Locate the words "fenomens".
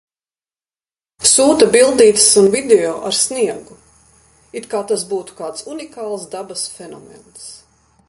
6.81-7.51